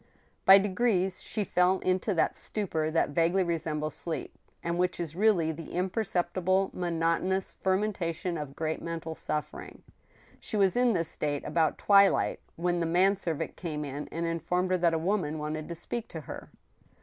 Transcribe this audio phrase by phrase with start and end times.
[0.45, 5.51] By degrees she fell into that stupor that vaguely resembles sleep, and which is really
[5.51, 9.83] the imperceptible, monotonous fermentation of great mental suffering.
[10.39, 14.71] She was in this state about twilight, when the man servant came in and informed
[14.71, 16.49] her that a woman wanted to speak to her.